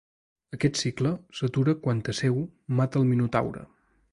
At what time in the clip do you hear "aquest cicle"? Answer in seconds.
0.55-1.11